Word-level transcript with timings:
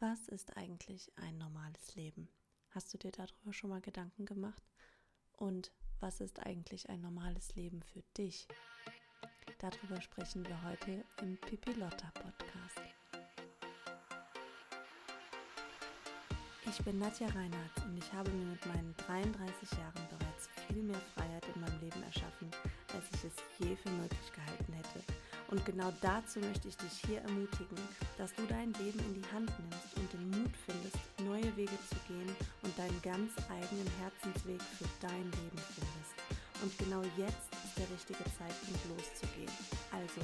Was 0.00 0.28
ist 0.28 0.56
eigentlich 0.56 1.10
ein 1.16 1.38
normales 1.38 1.96
Leben? 1.96 2.28
Hast 2.70 2.94
du 2.94 2.98
dir 2.98 3.10
darüber 3.10 3.52
schon 3.52 3.70
mal 3.70 3.80
Gedanken 3.80 4.26
gemacht? 4.26 4.62
Und 5.32 5.72
was 5.98 6.20
ist 6.20 6.38
eigentlich 6.38 6.88
ein 6.88 7.00
normales 7.00 7.52
Leben 7.56 7.82
für 7.82 8.04
dich? 8.16 8.46
Darüber 9.58 10.00
sprechen 10.00 10.46
wir 10.46 10.62
heute 10.62 11.04
im 11.20 11.36
Pipilotta 11.38 12.12
Podcast. 12.12 12.80
Ich 16.64 16.84
bin 16.84 17.00
Nadja 17.00 17.26
Reinhardt 17.30 17.84
und 17.84 17.98
ich 17.98 18.12
habe 18.12 18.30
mir 18.30 18.52
mit 18.52 18.66
meinen 18.66 18.94
33 18.98 19.72
Jahren 19.72 20.08
bereits 20.16 20.48
viel 20.68 20.84
mehr 20.84 21.00
Freiheit 21.16 21.44
in 21.52 21.60
meinem 21.60 21.80
Leben 21.80 22.04
erschaffen, 22.04 22.52
als 22.94 23.04
ich 23.14 23.24
es 23.24 23.34
je 23.58 23.74
für 23.74 23.90
möglich 23.90 24.32
gehalten 24.32 24.72
hätte. 24.74 25.27
Und 25.50 25.64
genau 25.64 25.90
dazu 26.02 26.40
möchte 26.40 26.68
ich 26.68 26.76
dich 26.76 26.92
hier 27.06 27.22
ermutigen, 27.22 27.78
dass 28.18 28.34
du 28.34 28.44
dein 28.46 28.72
Leben 28.74 28.98
in 29.00 29.14
die 29.14 29.32
Hand 29.32 29.50
nimmst 29.58 29.96
und 29.96 30.12
den 30.12 30.30
Mut 30.30 30.54
findest, 30.66 30.98
neue 31.20 31.56
Wege 31.56 31.78
zu 31.88 31.96
gehen 32.06 32.36
und 32.62 32.78
deinen 32.78 33.00
ganz 33.00 33.32
eigenen 33.48 33.90
Herzensweg 33.98 34.60
für 34.62 34.84
dein 35.00 35.24
Leben 35.24 35.58
findest. 35.58 36.28
Und 36.62 36.76
genau 36.76 37.02
jetzt 37.16 37.48
ist 37.64 37.78
der 37.78 37.88
richtige 37.90 38.24
Zeitpunkt 38.36 38.84
loszugehen. 38.90 39.50
Also, 39.90 40.20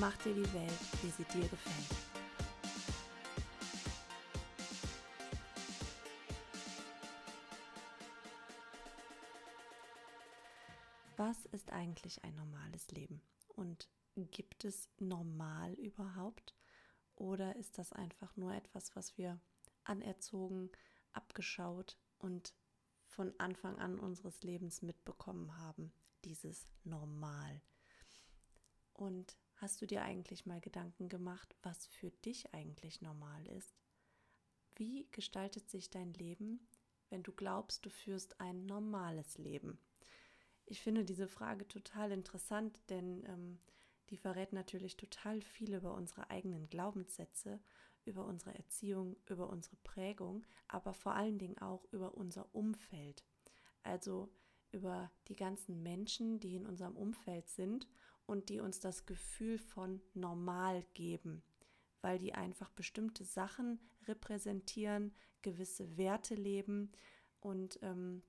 mach 0.00 0.16
dir 0.18 0.34
die 0.34 0.52
Welt, 0.52 0.72
wie 1.02 1.10
sie 1.10 1.24
dir 1.24 1.48
gefällt. 1.48 1.94
Was 11.16 11.44
ist 11.52 11.70
eigentlich 11.70 12.24
ein 12.24 12.34
normales 12.34 12.90
Leben? 12.90 13.20
Und 13.54 13.88
gibt 14.16 14.64
es 14.64 14.88
normal 14.98 15.74
überhaupt? 15.74 16.54
Oder 17.16 17.56
ist 17.56 17.78
das 17.78 17.92
einfach 17.92 18.36
nur 18.36 18.52
etwas, 18.54 18.94
was 18.96 19.16
wir 19.18 19.40
anerzogen, 19.84 20.70
abgeschaut 21.12 21.98
und 22.18 22.54
von 23.06 23.32
Anfang 23.38 23.78
an 23.78 23.98
unseres 23.98 24.42
Lebens 24.42 24.82
mitbekommen 24.82 25.56
haben, 25.58 25.92
dieses 26.24 26.66
Normal? 26.82 27.60
Und 28.92 29.36
hast 29.56 29.82
du 29.82 29.86
dir 29.86 30.02
eigentlich 30.02 30.46
mal 30.46 30.60
Gedanken 30.60 31.08
gemacht, 31.08 31.54
was 31.62 31.86
für 31.86 32.10
dich 32.10 32.54
eigentlich 32.54 33.02
normal 33.02 33.46
ist? 33.48 33.74
Wie 34.76 35.08
gestaltet 35.10 35.68
sich 35.70 35.90
dein 35.90 36.12
Leben, 36.14 36.66
wenn 37.10 37.22
du 37.22 37.32
glaubst, 37.32 37.84
du 37.84 37.90
führst 37.90 38.40
ein 38.40 38.66
normales 38.66 39.38
Leben? 39.38 39.78
Ich 40.66 40.80
finde 40.80 41.04
diese 41.04 41.28
Frage 41.28 41.68
total 41.68 42.10
interessant, 42.10 42.80
denn 42.88 43.24
ähm, 43.26 43.58
die 44.10 44.16
verrät 44.16 44.52
natürlich 44.52 44.96
total 44.96 45.40
viel 45.40 45.74
über 45.74 45.94
unsere 45.94 46.30
eigenen 46.30 46.68
Glaubenssätze, 46.68 47.60
über 48.04 48.26
unsere 48.26 48.54
Erziehung, 48.54 49.16
über 49.26 49.48
unsere 49.48 49.76
Prägung, 49.76 50.44
aber 50.68 50.92
vor 50.92 51.14
allen 51.14 51.38
Dingen 51.38 51.58
auch 51.58 51.84
über 51.90 52.14
unser 52.14 52.54
Umfeld. 52.54 53.24
Also 53.82 54.30
über 54.72 55.10
die 55.28 55.36
ganzen 55.36 55.82
Menschen, 55.82 56.40
die 56.40 56.56
in 56.56 56.66
unserem 56.66 56.96
Umfeld 56.96 57.48
sind 57.48 57.88
und 58.26 58.48
die 58.48 58.60
uns 58.60 58.80
das 58.80 59.06
Gefühl 59.06 59.58
von 59.58 60.02
normal 60.14 60.84
geben, 60.94 61.42
weil 62.00 62.18
die 62.18 62.34
einfach 62.34 62.70
bestimmte 62.70 63.24
Sachen 63.24 63.78
repräsentieren, 64.06 65.14
gewisse 65.42 65.96
Werte 65.96 66.34
leben 66.34 66.90
und 67.40 67.78
ähm, 67.82 68.22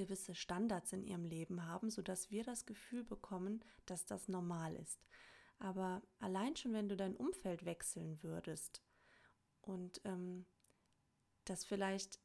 gewisse 0.00 0.34
Standards 0.34 0.94
in 0.94 1.04
ihrem 1.04 1.26
Leben 1.26 1.66
haben, 1.66 1.90
sodass 1.90 2.30
wir 2.30 2.42
das 2.42 2.64
Gefühl 2.64 3.04
bekommen, 3.04 3.62
dass 3.84 4.06
das 4.06 4.28
normal 4.28 4.74
ist. 4.76 5.04
Aber 5.58 6.00
allein 6.20 6.56
schon, 6.56 6.72
wenn 6.72 6.88
du 6.88 6.96
dein 6.96 7.14
Umfeld 7.14 7.66
wechseln 7.66 8.22
würdest 8.22 8.82
und 9.60 10.00
ähm, 10.04 10.46
das 11.44 11.64
vielleicht 11.66 12.18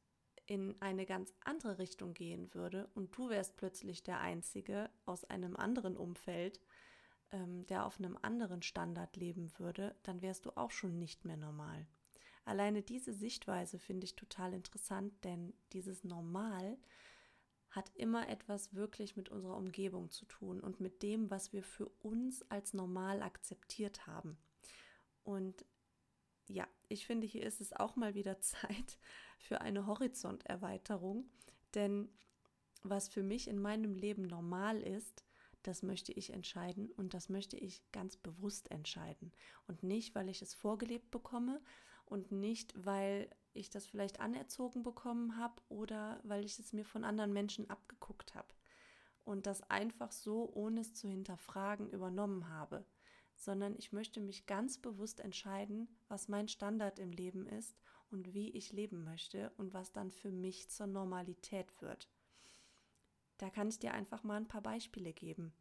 in 0.46 0.80
eine 0.80 1.06
ganz 1.06 1.34
andere 1.44 1.78
Richtung 1.78 2.14
gehen 2.14 2.54
würde 2.54 2.90
und 2.94 3.18
du 3.18 3.30
wärst 3.30 3.58
plötzlich 3.58 4.04
der 4.04 4.22
Einzige 4.22 4.90
aus 5.06 5.26
einem 5.26 5.58
anderen 5.58 5.98
Umfeld, 5.98 6.62
ähm, 7.32 7.66
der 7.66 7.86
auf 7.86 8.00
einem 8.00 8.18
anderen 8.22 8.62
Standard 8.62 9.18
leben 9.18 9.52
würde, 9.58 9.96
dann 10.04 10.22
wärst 10.22 10.46
du 10.46 10.56
auch 10.56 10.72
schon 10.72 10.98
nicht 10.98 11.26
mehr 11.26 11.38
normal. 11.38 11.88
Alleine 12.46 12.84
diese 12.84 13.12
Sichtweise 13.12 13.80
finde 13.80 14.06
ich 14.06 14.16
total 14.16 14.54
interessant, 14.54 15.12
denn 15.26 15.54
dieses 15.74 16.04
Normal 16.04 16.78
hat 17.70 17.92
immer 17.96 18.30
etwas 18.30 18.74
wirklich 18.74 19.16
mit 19.16 19.30
unserer 19.30 19.58
Umgebung 19.58 20.10
zu 20.10 20.26
tun 20.26 20.62
und 20.62 20.80
mit 20.80 21.04
dem, 21.04 21.30
was 21.30 21.52
wir 21.52 21.64
für 21.64 21.88
uns 22.02 22.50
als 22.50 22.74
normal 22.74 23.22
akzeptiert 23.22 24.08
haben. 24.08 24.38
Und 25.24 25.66
ja, 26.48 26.68
ich 26.88 27.06
finde, 27.06 27.28
hier 27.28 27.44
ist 27.44 27.62
es 27.62 27.74
auch 27.74 27.96
mal 27.96 28.16
wieder 28.16 28.40
Zeit 28.42 28.98
für 29.40 29.62
eine 29.62 29.88
Horizonterweiterung, 29.88 31.30
denn 31.74 32.10
was 32.84 33.10
für 33.10 33.24
mich 33.24 33.48
in 33.48 33.60
meinem 33.60 33.96
Leben 33.96 34.24
normal 34.24 34.82
ist, 34.82 35.26
das 35.64 35.82
möchte 35.82 36.14
ich 36.14 36.32
entscheiden 36.32 36.92
und 36.92 37.16
das 37.16 37.30
möchte 37.30 37.58
ich 37.58 37.82
ganz 37.92 38.18
bewusst 38.18 38.70
entscheiden. 38.70 39.32
Und 39.68 39.82
nicht, 39.82 40.14
weil 40.14 40.30
ich 40.30 40.44
es 40.44 40.54
vorgelebt 40.54 41.10
bekomme 41.10 41.60
und 42.06 42.32
nicht, 42.32 42.74
weil 42.86 43.30
ich 43.54 43.70
das 43.70 43.86
vielleicht 43.86 44.20
anerzogen 44.20 44.84
bekommen 44.84 45.38
habe 45.38 45.62
oder 45.70 46.20
weil 46.24 46.46
ich 46.46 46.60
es 46.60 46.74
mir 46.74 46.86
von 46.86 47.04
anderen 47.04 47.34
Menschen 47.34 47.70
abgeguckt 47.70 48.36
habe 48.36 48.54
und 49.24 49.46
das 49.48 49.62
einfach 49.70 50.12
so, 50.12 50.52
ohne 50.54 50.82
es 50.82 50.94
zu 50.94 51.08
hinterfragen, 51.08 51.90
übernommen 51.90 52.50
habe, 52.50 52.86
sondern 53.36 53.76
ich 53.78 53.92
möchte 53.92 54.22
mich 54.22 54.46
ganz 54.46 54.78
bewusst 54.78 55.20
entscheiden, 55.20 55.88
was 56.08 56.30
mein 56.30 56.48
Standard 56.48 57.00
im 57.00 57.12
Leben 57.12 57.48
ist 57.48 57.76
und 58.12 58.34
wie 58.34 58.52
ich 58.52 58.72
leben 58.72 59.04
möchte 59.04 59.52
und 59.58 59.74
was 59.74 59.92
dann 59.92 60.12
für 60.12 60.32
mich 60.32 60.70
zur 60.70 60.88
Normalität 60.88 61.82
wird. 61.82 62.10
Da 63.38 63.50
kann 63.50 63.68
ich 63.68 63.80
dir 63.80 63.94
einfach 63.94 64.24
mal 64.24 64.38
ein 64.38 64.48
paar 64.48 64.62
Beispiele 64.62 65.12
geben. 65.12 65.54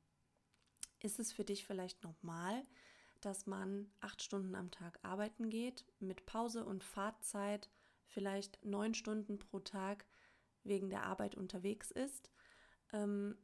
Ist 1.01 1.19
es 1.19 1.33
für 1.33 1.45
dich 1.45 1.67
vielleicht 1.67 2.03
normal, 2.05 2.65
dass 3.25 3.47
man 3.47 3.91
acht 4.01 4.23
Stunden 4.23 4.55
am 4.55 4.71
Tag 4.71 4.99
arbeiten 5.03 5.51
geht, 5.51 5.85
mit 6.01 6.27
Pause 6.27 6.65
und 6.65 6.85
Fahrtzeit 6.85 7.71
vielleicht 8.07 8.65
neun 8.65 8.95
Stunden 8.95 9.39
pro 9.39 9.61
Tag 9.61 10.07
wegen 10.63 10.91
der 10.91 11.05
Arbeit 11.05 11.35
unterwegs 11.35 11.91
ist, 11.91 12.31
ähm, 12.93 13.37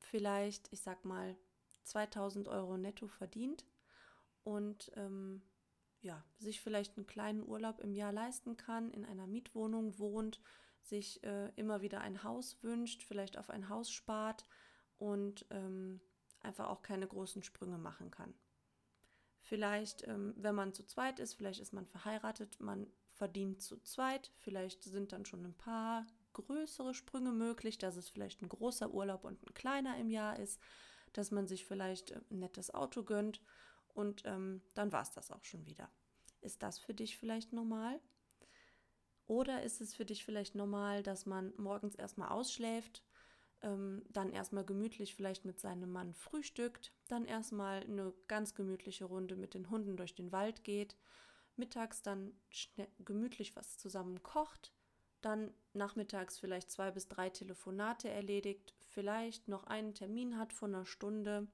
vielleicht, 0.00 0.72
ich 0.72 0.80
sag 0.80 1.04
mal, 1.04 1.36
2000 1.84 2.48
Euro 2.48 2.76
netto 2.76 3.08
verdient 3.08 3.64
und 4.42 4.90
ähm, 4.96 5.42
ja, 6.00 6.22
sich 6.38 6.60
vielleicht 6.60 6.96
einen 6.96 7.06
kleinen 7.06 7.42
Urlaub 7.46 7.80
im 7.80 7.94
Jahr 7.94 8.12
leisten 8.12 8.56
kann, 8.56 8.90
in 8.90 9.04
einer 9.04 9.26
Mietwohnung 9.26 9.98
wohnt, 9.98 10.40
sich 10.82 11.22
äh, 11.24 11.50
immer 11.56 11.80
wieder 11.80 12.02
ein 12.02 12.22
Haus 12.22 12.62
wünscht, 12.62 13.02
vielleicht 13.02 13.38
auf 13.38 13.48
ein 13.48 13.70
Haus 13.70 13.90
spart 13.90 14.44
und 14.98 15.46
ähm, 15.50 16.00
einfach 16.40 16.68
auch 16.68 16.82
keine 16.82 17.06
großen 17.06 17.42
Sprünge 17.42 17.78
machen 17.78 18.10
kann. 18.10 18.34
Vielleicht, 19.46 20.08
ähm, 20.08 20.32
wenn 20.38 20.54
man 20.54 20.72
zu 20.72 20.86
zweit 20.86 21.20
ist, 21.20 21.34
vielleicht 21.34 21.60
ist 21.60 21.74
man 21.74 21.86
verheiratet, 21.86 22.58
man 22.60 22.86
verdient 23.12 23.60
zu 23.60 23.78
zweit, 23.82 24.32
vielleicht 24.38 24.82
sind 24.84 25.12
dann 25.12 25.26
schon 25.26 25.44
ein 25.44 25.54
paar 25.54 26.06
größere 26.32 26.94
Sprünge 26.94 27.30
möglich, 27.30 27.76
dass 27.76 27.96
es 27.96 28.08
vielleicht 28.08 28.40
ein 28.40 28.48
großer 28.48 28.90
Urlaub 28.90 29.22
und 29.22 29.42
ein 29.42 29.52
kleiner 29.52 29.98
im 29.98 30.08
Jahr 30.08 30.38
ist, 30.38 30.62
dass 31.12 31.30
man 31.30 31.46
sich 31.46 31.66
vielleicht 31.66 32.12
äh, 32.12 32.20
ein 32.30 32.38
nettes 32.38 32.72
Auto 32.72 33.02
gönnt 33.02 33.42
und 33.92 34.22
ähm, 34.24 34.62
dann 34.72 34.92
war 34.92 35.02
es 35.02 35.12
das 35.12 35.30
auch 35.30 35.44
schon 35.44 35.66
wieder. 35.66 35.90
Ist 36.40 36.62
das 36.62 36.78
für 36.78 36.94
dich 36.94 37.18
vielleicht 37.18 37.52
normal? 37.52 38.00
Oder 39.26 39.62
ist 39.62 39.82
es 39.82 39.94
für 39.94 40.06
dich 40.06 40.24
vielleicht 40.24 40.54
normal, 40.54 41.02
dass 41.02 41.26
man 41.26 41.52
morgens 41.58 41.96
erstmal 41.96 42.30
ausschläft, 42.30 43.04
ähm, 43.64 44.02
dann 44.10 44.30
erstmal 44.30 44.64
gemütlich 44.64 45.14
vielleicht 45.14 45.44
mit 45.44 45.58
seinem 45.58 45.90
Mann 45.90 46.12
frühstückt, 46.12 46.92
dann 47.08 47.24
erstmal 47.24 47.82
eine 47.82 48.12
ganz 48.28 48.54
gemütliche 48.54 49.06
Runde 49.06 49.36
mit 49.36 49.54
den 49.54 49.70
Hunden 49.70 49.96
durch 49.96 50.14
den 50.14 50.30
Wald 50.30 50.62
geht, 50.62 50.96
mittags 51.56 52.02
dann 52.02 52.32
gemütlich 52.98 53.56
was 53.56 53.78
zusammen 53.78 54.22
kocht, 54.22 54.72
dann 55.22 55.54
nachmittags 55.72 56.38
vielleicht 56.38 56.70
zwei 56.70 56.90
bis 56.90 57.08
drei 57.08 57.30
Telefonate 57.30 58.10
erledigt, 58.10 58.74
vielleicht 58.90 59.48
noch 59.48 59.64
einen 59.64 59.94
Termin 59.94 60.38
hat 60.38 60.52
von 60.52 60.74
einer 60.74 60.84
Stunde 60.84 61.48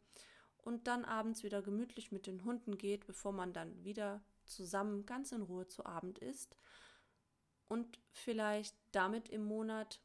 und 0.58 0.88
dann 0.88 1.04
abends 1.04 1.44
wieder 1.44 1.62
gemütlich 1.62 2.10
mit 2.10 2.26
den 2.26 2.44
Hunden 2.44 2.76
geht, 2.76 3.06
bevor 3.06 3.32
man 3.32 3.52
dann 3.52 3.84
wieder 3.84 4.20
zusammen 4.46 5.06
ganz 5.06 5.30
in 5.30 5.42
Ruhe 5.42 5.68
zu 5.68 5.86
Abend 5.86 6.18
isst 6.18 6.56
und 7.68 8.00
vielleicht 8.10 8.76
damit 8.90 9.28
im 9.28 9.44
Monat 9.44 10.00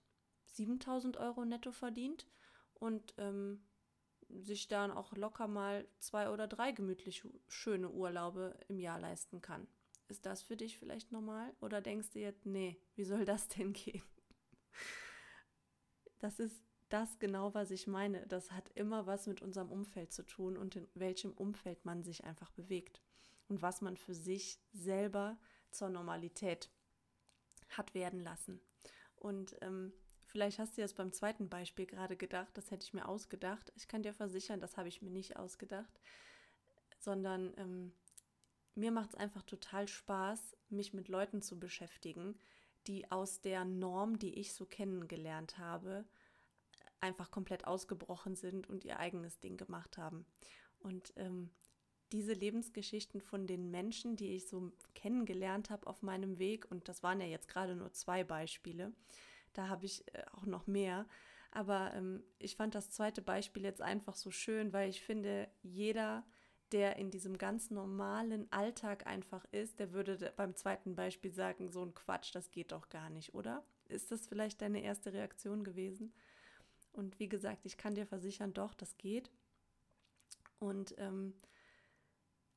7000 0.56 1.18
Euro 1.18 1.46
netto 1.46 1.72
verdient 1.72 2.28
und 2.76 3.14
ähm, 3.18 3.64
sich 4.30 4.68
dann 4.68 4.92
auch 4.92 5.16
locker 5.16 5.48
mal 5.48 5.88
zwei 6.00 6.30
oder 6.30 6.48
drei 6.48 6.72
gemütlich 6.72 7.24
schöne 7.48 7.90
Urlaube 7.90 8.58
im 8.68 8.80
Jahr 8.80 9.00
leisten 9.00 9.42
kann. 9.42 9.68
Ist 10.08 10.26
das 10.26 10.44
für 10.44 10.58
dich 10.58 10.78
vielleicht 10.78 11.12
normal? 11.12 11.54
Oder 11.62 11.82
denkst 11.82 12.12
du 12.12 12.20
jetzt, 12.20 12.46
nee, 12.46 12.80
wie 12.96 13.06
soll 13.06 13.26
das 13.26 13.48
denn 13.48 13.74
gehen? 13.74 14.04
Das 16.20 16.40
ist 16.40 16.64
das 16.90 17.20
genau, 17.20 17.54
was 17.54 17.72
ich 17.72 17.88
meine. 17.88 18.26
Das 18.28 18.52
hat 18.52 18.72
immer 18.74 19.06
was 19.06 19.28
mit 19.28 19.42
unserem 19.42 19.70
Umfeld 19.70 20.14
zu 20.14 20.24
tun 20.24 20.58
und 20.58 20.76
in 20.76 20.88
welchem 20.94 21.34
Umfeld 21.34 21.84
man 21.86 22.04
sich 22.04 22.24
einfach 22.24 22.52
bewegt 22.52 23.02
und 23.48 23.62
was 23.62 23.82
man 23.82 23.98
für 23.98 24.16
sich 24.16 24.60
selber 24.72 25.38
zur 25.72 25.90
Normalität 25.90 26.72
hat 27.70 27.94
werden 27.94 28.22
lassen. 28.22 28.62
Und 29.16 29.56
ähm, 29.62 29.94
vielleicht 30.36 30.60
hast 30.60 30.76
du 30.76 30.82
jetzt 30.82 30.98
beim 30.98 31.14
zweiten 31.14 31.48
Beispiel 31.48 31.86
gerade 31.86 32.18
gedacht, 32.18 32.50
das 32.58 32.70
hätte 32.70 32.84
ich 32.84 32.94
mir 32.94 33.08
ausgedacht. 33.08 33.72
Ich 33.78 33.88
kann 33.88 34.04
dir 34.04 34.14
versichern, 34.14 34.60
das 34.60 34.76
habe 34.76 34.90
ich 34.90 35.02
mir 35.02 35.10
nicht 35.10 35.38
ausgedacht, 35.38 36.02
sondern 37.00 37.54
ähm, 37.56 37.94
mir 38.76 38.92
macht 38.92 39.12
es 39.12 39.16
einfach 39.16 39.44
total 39.44 39.88
Spaß, 39.88 40.58
mich 40.68 40.94
mit 40.94 41.08
Leuten 41.08 41.42
zu 41.42 41.58
beschäftigen, 41.58 42.38
die 42.86 43.10
aus 43.12 43.40
der 43.40 43.64
Norm, 43.64 44.20
die 44.20 44.38
ich 44.38 44.54
so 44.54 44.66
kennengelernt 44.66 45.58
habe, 45.58 46.04
einfach 47.00 47.32
komplett 47.32 47.66
ausgebrochen 47.66 48.36
sind 48.36 48.68
und 48.68 48.84
ihr 48.84 49.00
eigenes 49.00 49.40
Ding 49.40 49.56
gemacht 49.56 49.98
haben. 49.98 50.26
Und 50.80 51.14
ähm, 51.16 51.50
diese 52.12 52.34
Lebensgeschichten 52.34 53.22
von 53.22 53.48
den 53.48 53.72
Menschen, 53.72 54.18
die 54.18 54.36
ich 54.36 54.50
so 54.50 54.74
kennengelernt 54.96 55.70
habe 55.70 55.88
auf 55.88 56.02
meinem 56.02 56.40
Weg, 56.40 56.70
und 56.70 56.90
das 56.90 57.04
waren 57.04 57.22
ja 57.22 57.28
jetzt 57.28 57.48
gerade 57.48 57.78
nur 57.78 57.94
zwei 57.94 58.26
Beispiele, 58.26 58.92
da 59.58 59.68
habe 59.70 59.86
ich 59.86 60.06
äh, 60.14 60.24
auch 60.34 60.46
noch 60.46 60.68
mehr. 60.68 61.06
Aber 61.52 61.94
ähm, 61.94 62.24
ich 62.38 62.56
fand 62.56 62.76
das 62.76 62.92
zweite 62.92 63.22
Beispiel 63.22 63.64
jetzt 63.64 63.82
einfach 63.82 64.16
so 64.16 64.30
schön, 64.30 64.74
weil 64.74 64.90
ich 64.90 65.02
finde, 65.02 65.48
jeder, 65.64 66.26
der 66.72 66.98
in 66.98 67.12
diesem 67.12 67.38
ganz 67.38 67.72
normalen 67.72 68.52
Alltag 68.52 69.08
einfach 69.08 69.46
ist, 69.52 69.80
der 69.80 69.94
würde 69.94 70.34
beim 70.36 70.56
zweiten 70.56 70.96
Beispiel 70.96 71.32
sagen, 71.32 71.72
so 71.72 71.82
ein 71.84 71.94
Quatsch, 71.94 72.36
das 72.36 72.52
geht 72.52 72.72
doch 72.72 72.90
gar 72.90 73.10
nicht, 73.10 73.34
oder? 73.34 73.64
Ist 73.88 74.12
das 74.12 74.28
vielleicht 74.28 74.62
deine 74.62 74.82
erste 74.84 75.14
Reaktion 75.14 75.64
gewesen? 75.64 76.14
Und 76.92 77.20
wie 77.20 77.30
gesagt, 77.30 77.66
ich 77.66 77.78
kann 77.78 77.96
dir 77.96 78.06
versichern, 78.06 78.54
doch, 78.54 78.74
das 78.74 78.98
geht. 78.98 79.32
Und 80.60 80.96
ähm, 80.98 81.34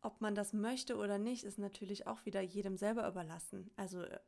ob 0.01 0.21
man 0.21 0.35
das 0.35 0.53
möchte 0.53 0.97
oder 0.97 1.19
nicht, 1.19 1.45
ist 1.45 1.59
natürlich 1.59 2.07
auch 2.07 2.25
wieder 2.25 2.41
jedem 2.41 2.77
selber 2.77 3.07
überlassen. 3.07 3.71
Also 3.77 4.03
äh, 4.03 4.19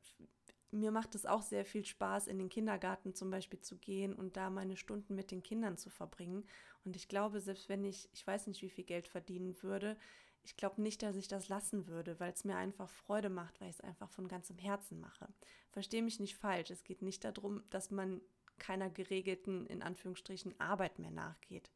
mir 0.71 0.91
macht 0.91 1.15
es 1.15 1.27
auch 1.27 1.43
sehr 1.43 1.65
viel 1.65 1.85
Spaß, 1.85 2.27
in 2.27 2.39
den 2.39 2.49
Kindergarten 2.49 3.15
zum 3.15 3.31
Beispiel 3.31 3.61
zu 3.61 3.77
gehen 3.77 4.15
und 4.15 4.37
da 4.37 4.51
meine 4.51 4.77
Stunden 4.77 5.15
mit 5.15 5.31
den 5.31 5.43
Kindern 5.43 5.77
zu 5.77 5.91
verbringen. 5.91 6.45
Und 6.85 6.97
ich 6.97 7.09
glaube, 7.09 7.41
selbst 7.41 7.69
wenn 7.69 7.85
ich, 7.85 8.09
ich 8.13 8.27
weiß 8.27 8.47
nicht, 8.47 8.63
wie 8.63 8.71
viel 8.71 8.85
Geld 8.85 9.07
verdienen 9.07 9.63
würde, 9.63 9.97
ich 10.43 10.57
glaube 10.57 10.81
nicht, 10.81 11.03
dass 11.03 11.17
ich 11.17 11.29
das 11.29 11.49
lassen 11.49 11.87
würde, 11.87 12.19
weil 12.19 12.33
es 12.33 12.45
mir 12.45 12.57
einfach 12.57 12.89
Freude 12.89 13.29
macht, 13.29 13.61
weil 13.61 13.69
ich 13.69 13.77
es 13.77 13.81
einfach 13.83 14.11
von 14.11 14.27
ganzem 14.27 14.57
Herzen 14.59 14.99
mache. 15.01 15.29
Verstehe 15.71 16.03
mich 16.03 16.19
nicht 16.19 16.37
falsch. 16.37 16.71
Es 16.71 16.83
geht 16.83 17.03
nicht 17.03 17.25
darum, 17.25 17.63
dass 17.71 17.91
man 17.91 18.23
keiner 18.59 18.89
geregelten, 18.89 19.67
in 19.67 19.83
Anführungsstrichen, 19.83 20.59
Arbeit 20.59 20.99
mehr 20.99 21.11
nachgeht 21.11 21.71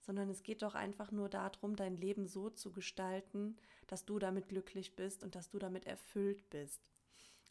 sondern 0.00 0.30
es 0.30 0.42
geht 0.42 0.62
doch 0.62 0.74
einfach 0.74 1.10
nur 1.10 1.28
darum, 1.28 1.76
dein 1.76 1.96
Leben 1.96 2.26
so 2.26 2.50
zu 2.50 2.72
gestalten, 2.72 3.56
dass 3.86 4.04
du 4.04 4.18
damit 4.18 4.48
glücklich 4.48 4.96
bist 4.96 5.22
und 5.22 5.34
dass 5.34 5.50
du 5.50 5.58
damit 5.58 5.86
erfüllt 5.86 6.48
bist. 6.50 6.80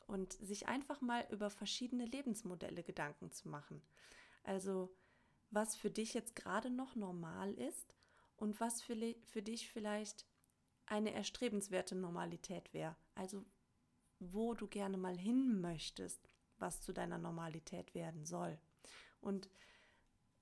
Und 0.07 0.33
sich 0.33 0.67
einfach 0.67 1.01
mal 1.01 1.27
über 1.31 1.49
verschiedene 1.49 2.05
Lebensmodelle 2.05 2.83
Gedanken 2.83 3.31
zu 3.31 3.49
machen. 3.49 3.81
Also 4.43 4.95
was 5.51 5.75
für 5.75 5.91
dich 5.91 6.13
jetzt 6.13 6.35
gerade 6.35 6.69
noch 6.69 6.95
normal 6.95 7.53
ist 7.53 7.93
und 8.37 8.59
was 8.59 8.81
für, 8.81 8.95
für 9.25 9.41
dich 9.41 9.69
vielleicht 9.69 10.25
eine 10.85 11.13
erstrebenswerte 11.13 11.95
Normalität 11.95 12.73
wäre. 12.73 12.95
Also 13.15 13.45
wo 14.19 14.53
du 14.53 14.67
gerne 14.67 14.97
mal 14.97 15.17
hin 15.17 15.61
möchtest, 15.61 16.29
was 16.57 16.81
zu 16.81 16.93
deiner 16.93 17.17
Normalität 17.17 17.93
werden 17.93 18.25
soll. 18.25 18.57
Und 19.19 19.49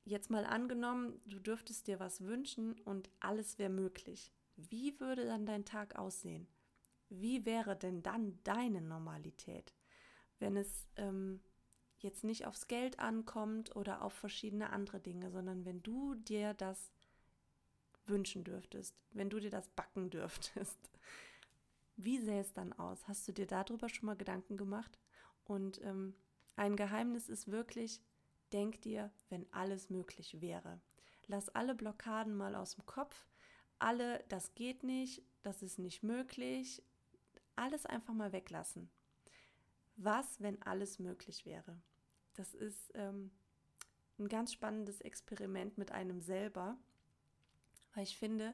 Jetzt 0.08 0.30
mal 0.30 0.46
angenommen, 0.46 1.20
du 1.26 1.40
dürftest 1.40 1.88
dir 1.88 2.00
was 2.00 2.22
wünschen 2.22 2.80
und 2.82 3.10
alles 3.20 3.58
wäre 3.58 3.72
möglich. 3.72 4.32
Wie 4.56 5.00
würde 5.00 5.26
dann 5.26 5.48
dein 5.48 5.66
Tag 5.66 5.96
aussehen? 5.96 6.48
Wie 7.22 7.46
wäre 7.46 7.76
denn 7.76 8.04
dann 8.04 8.40
deine 8.44 8.82
Normalität, 8.82 9.74
wenn 10.40 10.58
es 10.58 10.88
ähm, 10.98 11.42
jetzt 12.00 12.24
nicht 12.24 12.46
aufs 12.46 12.68
Geld 12.68 13.00
ankommt 13.00 13.76
oder 13.76 14.02
auf 14.02 14.14
verschiedene 14.14 14.72
andere 14.72 15.00
Dinge, 15.00 15.32
sondern 15.32 15.66
wenn 15.66 15.82
du 15.82 16.16
dir 16.16 16.54
das 16.54 16.92
wünschen 18.06 18.44
dürftest, 18.44 18.96
wenn 19.12 19.30
du 19.30 19.40
dir 19.40 19.52
das 19.52 19.70
backen 19.70 20.10
dürftest? 20.10 20.80
Wie 21.98 22.20
sähe 22.20 22.42
es 22.42 22.54
dann 22.54 22.74
aus? 22.74 23.08
Hast 23.08 23.28
du 23.28 23.32
dir 23.32 23.48
darüber 23.48 23.88
schon 23.88 24.08
mal 24.08 24.18
Gedanken 24.18 24.58
gemacht? 24.58 25.00
Und 25.46 25.82
ähm, 25.82 26.14
ein 26.58 26.76
Geheimnis 26.76 27.30
ist 27.30 27.48
wirklich, 27.50 28.02
Denk 28.54 28.82
dir, 28.82 29.12
wenn 29.30 29.46
alles 29.52 29.90
möglich 29.90 30.40
wäre. 30.40 30.80
Lass 31.28 31.50
alle 31.50 31.76
Blockaden 31.76 32.36
mal 32.36 32.56
aus 32.56 32.76
dem 32.76 32.86
Kopf. 32.86 33.26
Alle, 33.80 34.24
das 34.30 34.54
geht 34.54 34.84
nicht, 34.84 35.24
das 35.44 35.64
ist 35.64 35.80
nicht 35.80 36.04
möglich. 36.04 36.84
Alles 37.56 37.86
einfach 37.86 38.14
mal 38.14 38.32
weglassen. 38.32 38.90
Was, 39.96 40.42
wenn 40.42 40.62
alles 40.62 41.00
möglich 41.00 41.46
wäre? 41.46 41.82
Das 42.34 42.54
ist 42.54 42.92
ähm, 42.96 43.32
ein 44.20 44.28
ganz 44.28 44.52
spannendes 44.54 45.02
Experiment 45.02 45.78
mit 45.78 45.92
einem 45.92 46.20
selber, 46.22 46.78
weil 47.94 48.04
ich 48.04 48.18
finde, 48.18 48.54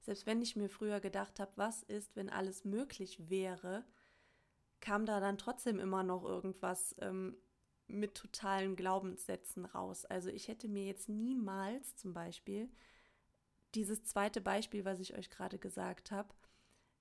selbst 0.00 0.26
wenn 0.26 0.42
ich 0.42 0.56
mir 0.56 0.68
früher 0.68 1.00
gedacht 1.00 1.38
habe, 1.38 1.52
was 1.56 1.82
ist, 1.84 2.16
wenn 2.16 2.28
alles 2.30 2.64
möglich 2.64 3.30
wäre, 3.30 3.84
kam 4.80 5.06
da 5.06 5.20
dann 5.20 5.38
trotzdem 5.38 5.78
immer 5.78 6.02
noch 6.02 6.24
irgendwas 6.24 6.96
ähm, 6.98 7.36
mit 7.86 8.14
totalen 8.14 8.76
Glaubenssätzen 8.76 9.64
raus. 9.64 10.04
Also 10.04 10.30
ich 10.30 10.48
hätte 10.48 10.68
mir 10.68 10.84
jetzt 10.86 11.08
niemals 11.08 11.96
zum 11.96 12.14
Beispiel 12.14 12.70
dieses 13.74 14.02
zweite 14.04 14.40
Beispiel, 14.40 14.84
was 14.84 14.98
ich 15.00 15.16
euch 15.16 15.30
gerade 15.30 15.58
gesagt 15.58 16.10
habe, 16.10 16.34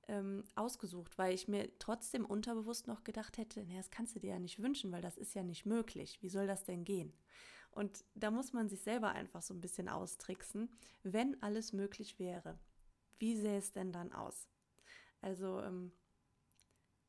ähm, 0.10 0.44
ausgesucht, 0.56 1.18
weil 1.18 1.34
ich 1.34 1.48
mir 1.48 1.70
trotzdem 1.80 2.26
unterbewusst 2.26 2.88
noch 2.88 3.04
gedacht 3.04 3.38
hätte, 3.38 3.64
naja, 3.64 3.78
das 3.78 3.92
kannst 3.92 4.16
du 4.16 4.20
dir 4.20 4.32
ja 4.32 4.40
nicht 4.40 4.62
wünschen, 4.62 4.92
weil 4.92 5.02
das 5.02 5.18
ist 5.18 5.36
ja 5.36 5.44
nicht 5.44 5.66
möglich. 5.66 6.18
Wie 6.22 6.30
soll 6.30 6.48
das 6.48 6.66
denn 6.66 6.84
gehen? 6.84 7.14
Und 7.72 8.04
da 8.16 8.32
muss 8.32 8.52
man 8.52 8.68
sich 8.68 8.82
selber 8.82 9.12
einfach 9.12 9.42
so 9.42 9.54
ein 9.54 9.62
bisschen 9.62 9.88
austricksen. 9.88 10.70
Wenn 11.04 11.42
alles 11.42 11.72
möglich 11.72 12.20
wäre, 12.20 12.60
wie 13.20 13.36
sähe 13.36 13.58
es 13.58 13.72
denn 13.72 13.92
dann 13.92 14.12
aus? 14.12 14.48
Also 15.22 15.62
ähm, 15.62 15.92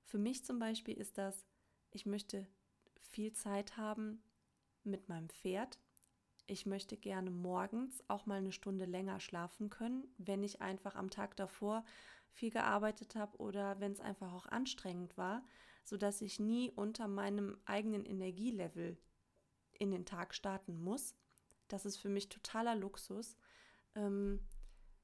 für 0.04 0.18
mich 0.18 0.44
zum 0.44 0.58
Beispiel 0.58 0.96
ist 0.98 1.16
das, 1.16 1.46
ich 1.92 2.04
möchte 2.04 2.46
viel 3.00 3.32
Zeit 3.32 3.76
haben 3.76 4.22
mit 4.84 5.08
meinem 5.08 5.30
Pferd. 5.30 5.78
Ich 6.46 6.66
möchte 6.66 6.96
gerne 6.96 7.30
morgens 7.30 8.02
auch 8.08 8.26
mal 8.26 8.38
eine 8.38 8.52
Stunde 8.52 8.84
länger 8.84 9.20
schlafen 9.20 9.70
können, 9.70 10.12
wenn 10.18 10.42
ich 10.42 10.60
einfach 10.60 10.96
am 10.96 11.08
Tag 11.08 11.36
davor 11.36 11.84
viel 12.32 12.50
gearbeitet 12.50 13.16
habe 13.16 13.38
oder 13.38 13.80
wenn 13.80 13.92
es 13.92 14.00
einfach 14.00 14.32
auch 14.32 14.46
anstrengend 14.46 15.16
war, 15.16 15.44
sodass 15.84 16.20
ich 16.20 16.40
nie 16.40 16.70
unter 16.70 17.08
meinem 17.08 17.58
eigenen 17.64 18.04
Energielevel 18.04 18.98
in 19.78 19.90
den 19.90 20.04
Tag 20.04 20.34
starten 20.34 20.80
muss. 20.80 21.14
Das 21.68 21.86
ist 21.86 21.96
für 21.96 22.08
mich 22.08 22.28
totaler 22.28 22.74
Luxus. 22.76 23.36
Ähm, 23.94 24.40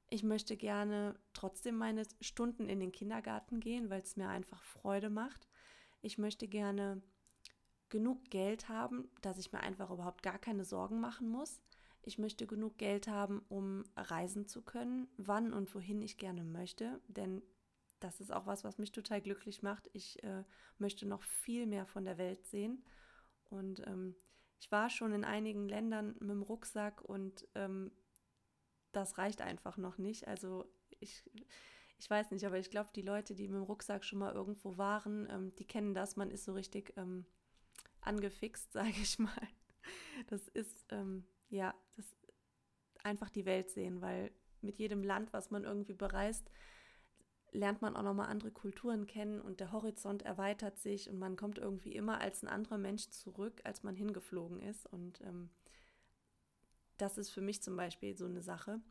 ich 0.09 0.23
möchte 0.23 0.55
gerne 0.55 1.19
trotzdem 1.33 1.77
meine 1.77 2.03
Stunden 2.21 2.69
in 2.69 2.79
den 2.79 2.91
Kindergarten 2.91 3.59
gehen, 3.59 3.89
weil 3.89 4.01
es 4.01 4.15
mir 4.15 4.29
einfach 4.29 4.63
Freude 4.63 5.09
macht. 5.09 5.47
Ich 6.01 6.17
möchte 6.17 6.47
gerne 6.47 7.01
genug 7.89 8.29
Geld 8.29 8.69
haben, 8.69 9.09
dass 9.21 9.37
ich 9.37 9.51
mir 9.51 9.59
einfach 9.59 9.89
überhaupt 9.89 10.23
gar 10.23 10.37
keine 10.37 10.63
Sorgen 10.63 10.99
machen 10.99 11.29
muss. 11.29 11.61
Ich 12.07 12.17
möchte 12.17 12.47
genug 12.47 12.77
Geld 12.77 13.09
haben, 13.09 13.41
um 13.49 13.83
reisen 13.97 14.47
zu 14.47 14.61
können, 14.61 15.09
wann 15.17 15.51
und 15.51 15.75
wohin 15.75 16.01
ich 16.01 16.17
gerne 16.17 16.45
möchte, 16.45 17.01
denn 17.09 17.41
das 17.99 18.21
ist 18.21 18.31
auch 18.31 18.45
was, 18.45 18.63
was 18.63 18.77
mich 18.77 18.93
total 18.93 19.21
glücklich 19.21 19.61
macht. 19.61 19.89
Ich 19.91 20.23
äh, 20.23 20.43
möchte 20.77 21.05
noch 21.05 21.21
viel 21.21 21.65
mehr 21.65 21.85
von 21.85 22.05
der 22.05 22.17
Welt 22.17 22.45
sehen. 22.45 22.81
Und 23.49 23.85
ähm, 23.87 24.15
ich 24.59 24.71
war 24.71 24.89
schon 24.89 25.11
in 25.11 25.25
einigen 25.25 25.67
Ländern 25.67 26.15
mit 26.19 26.29
dem 26.29 26.43
Rucksack 26.43 27.01
und 27.01 27.45
ähm, 27.55 27.91
das 28.93 29.17
reicht 29.17 29.41
einfach 29.41 29.75
noch 29.75 29.97
nicht. 29.97 30.29
Also 30.29 30.65
ich, 31.01 31.29
ich 31.97 32.09
weiß 32.09 32.31
nicht, 32.31 32.45
aber 32.45 32.57
ich 32.57 32.69
glaube, 32.69 32.89
die 32.95 33.01
Leute, 33.01 33.35
die 33.35 33.49
mit 33.49 33.57
dem 33.57 33.63
Rucksack 33.63 34.05
schon 34.05 34.19
mal 34.19 34.33
irgendwo 34.33 34.77
waren, 34.77 35.27
ähm, 35.29 35.55
die 35.55 35.65
kennen 35.65 35.93
das. 35.93 36.15
Man 36.15 36.31
ist 36.31 36.45
so 36.45 36.53
richtig 36.53 36.93
ähm, 36.95 37.25
angefixt, 37.99 38.71
sage 38.73 38.95
ich 39.01 39.19
mal. 39.19 39.47
Das 40.27 40.47
ist, 40.47 40.85
ähm, 40.89 41.25
ja, 41.49 41.73
das 41.95 42.05
einfach 43.03 43.29
die 43.29 43.45
Welt 43.45 43.69
sehen, 43.69 44.01
weil 44.01 44.31
mit 44.61 44.77
jedem 44.77 45.03
Land, 45.03 45.33
was 45.33 45.51
man 45.51 45.63
irgendwie 45.63 45.93
bereist, 45.93 46.49
lernt 47.51 47.81
man 47.81 47.95
auch 47.95 48.03
nochmal 48.03 48.27
andere 48.27 48.51
Kulturen 48.51 49.07
kennen 49.07 49.41
und 49.41 49.59
der 49.59 49.71
Horizont 49.71 50.23
erweitert 50.23 50.77
sich 50.77 51.09
und 51.09 51.17
man 51.17 51.35
kommt 51.35 51.57
irgendwie 51.57 51.93
immer 51.93 52.19
als 52.19 52.43
ein 52.43 52.47
anderer 52.47 52.77
Mensch 52.77 53.09
zurück, 53.09 53.61
als 53.63 53.83
man 53.83 53.95
hingeflogen 53.95 54.59
ist. 54.59 54.85
Und 54.85 55.21
ähm, 55.21 55.49
das 56.97 57.17
ist 57.17 57.29
für 57.29 57.41
mich 57.41 57.63
zum 57.63 57.77
Beispiel 57.77 58.17
so 58.17 58.25
eine 58.25 58.41
Sache, 58.41 58.81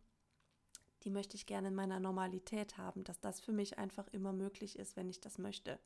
die 1.02 1.10
möchte 1.10 1.36
ich 1.36 1.46
gerne 1.46 1.68
in 1.68 1.74
meiner 1.74 2.00
Normalität 2.00 2.78
haben, 2.78 3.04
dass 3.04 3.20
das 3.20 3.40
für 3.40 3.52
mich 3.52 3.78
einfach 3.78 4.08
immer 4.08 4.32
möglich 4.32 4.78
ist, 4.78 4.96
wenn 4.96 5.08
ich 5.08 5.20
das 5.20 5.38
möchte. 5.38 5.78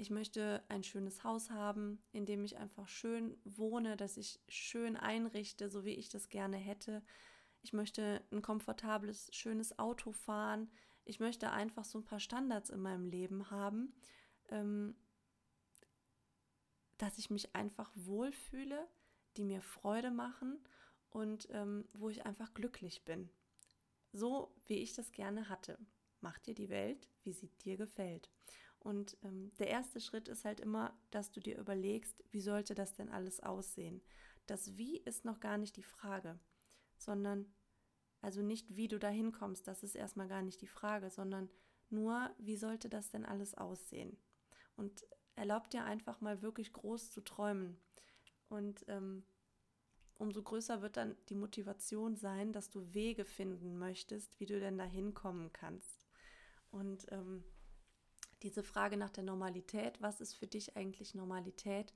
Ich 0.00 0.08
möchte 0.08 0.64
ein 0.70 0.82
schönes 0.82 1.24
Haus 1.24 1.50
haben, 1.50 2.02
in 2.12 2.24
dem 2.24 2.42
ich 2.42 2.56
einfach 2.56 2.88
schön 2.88 3.36
wohne, 3.44 3.98
dass 3.98 4.16
ich 4.16 4.40
schön 4.48 4.96
einrichte, 4.96 5.68
so 5.68 5.84
wie 5.84 5.92
ich 5.92 6.08
das 6.08 6.30
gerne 6.30 6.56
hätte. 6.56 7.02
Ich 7.60 7.74
möchte 7.74 8.24
ein 8.32 8.40
komfortables, 8.40 9.28
schönes 9.34 9.78
Auto 9.78 10.12
fahren. 10.12 10.70
Ich 11.04 11.20
möchte 11.20 11.50
einfach 11.50 11.84
so 11.84 11.98
ein 11.98 12.06
paar 12.06 12.18
Standards 12.18 12.70
in 12.70 12.80
meinem 12.80 13.08
Leben 13.08 13.50
haben, 13.50 13.92
ähm, 14.48 14.96
dass 16.96 17.18
ich 17.18 17.28
mich 17.28 17.54
einfach 17.54 17.92
wohlfühle, 17.94 18.88
die 19.36 19.44
mir 19.44 19.60
Freude 19.60 20.10
machen 20.10 20.66
und 21.10 21.46
ähm, 21.50 21.86
wo 21.92 22.08
ich 22.08 22.24
einfach 22.24 22.54
glücklich 22.54 23.04
bin. 23.04 23.28
So 24.12 24.50
wie 24.64 24.78
ich 24.78 24.94
das 24.94 25.12
gerne 25.12 25.50
hatte. 25.50 25.78
Mach 26.22 26.38
dir 26.38 26.54
die 26.54 26.70
Welt, 26.70 27.06
wie 27.22 27.34
sie 27.34 27.50
dir 27.64 27.76
gefällt. 27.76 28.30
Und 28.80 29.16
ähm, 29.22 29.52
der 29.58 29.68
erste 29.68 30.00
Schritt 30.00 30.28
ist 30.28 30.44
halt 30.44 30.60
immer, 30.60 30.98
dass 31.10 31.30
du 31.30 31.40
dir 31.40 31.58
überlegst, 31.58 32.24
wie 32.30 32.40
sollte 32.40 32.74
das 32.74 32.94
denn 32.94 33.10
alles 33.10 33.40
aussehen. 33.40 34.02
Das 34.46 34.76
Wie 34.76 34.96
ist 34.98 35.24
noch 35.24 35.38
gar 35.38 35.58
nicht 35.58 35.76
die 35.76 35.82
Frage, 35.82 36.38
sondern 36.96 37.52
also 38.22 38.42
nicht, 38.42 38.76
wie 38.76 38.88
du 38.88 38.98
da 38.98 39.08
hinkommst, 39.08 39.66
das 39.66 39.82
ist 39.82 39.94
erstmal 39.94 40.28
gar 40.28 40.42
nicht 40.42 40.60
die 40.60 40.66
Frage, 40.66 41.10
sondern 41.10 41.48
nur, 41.88 42.30
wie 42.38 42.56
sollte 42.56 42.88
das 42.88 43.10
denn 43.10 43.24
alles 43.24 43.54
aussehen? 43.54 44.18
Und 44.76 45.06
erlaub 45.36 45.70
dir 45.70 45.84
einfach 45.84 46.20
mal 46.20 46.42
wirklich 46.42 46.72
groß 46.72 47.10
zu 47.10 47.22
träumen. 47.22 47.78
Und 48.48 48.84
ähm, 48.88 49.24
umso 50.18 50.42
größer 50.42 50.82
wird 50.82 50.96
dann 50.96 51.16
die 51.28 51.34
Motivation 51.34 52.16
sein, 52.16 52.52
dass 52.52 52.70
du 52.70 52.92
Wege 52.92 53.24
finden 53.24 53.78
möchtest, 53.78 54.38
wie 54.38 54.46
du 54.46 54.60
denn 54.60 54.76
da 54.76 54.84
hinkommen 54.84 55.52
kannst. 55.52 56.06
Und 56.70 57.06
ähm, 57.10 57.42
diese 58.42 58.62
Frage 58.62 58.96
nach 58.96 59.10
der 59.10 59.24
Normalität, 59.24 60.00
was 60.00 60.20
ist 60.20 60.34
für 60.34 60.46
dich 60.46 60.76
eigentlich 60.76 61.14
Normalität 61.14 61.92